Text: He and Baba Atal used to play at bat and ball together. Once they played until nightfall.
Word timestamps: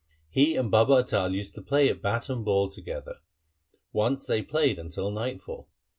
He 0.31 0.55
and 0.55 0.71
Baba 0.71 1.03
Atal 1.03 1.31
used 1.31 1.53
to 1.53 1.61
play 1.61 1.87
at 1.87 2.01
bat 2.01 2.27
and 2.27 2.43
ball 2.43 2.69
together. 2.69 3.17
Once 3.93 4.25
they 4.25 4.41
played 4.41 4.79
until 4.79 5.11
nightfall. 5.11 5.69